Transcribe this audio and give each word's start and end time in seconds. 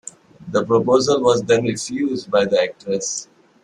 The 0.47 0.65
proposal 0.65 1.21
was 1.21 1.43
then 1.43 1.63
refused 1.63 2.31
by 2.31 2.45
the 2.45 2.59
actress. 2.59 3.27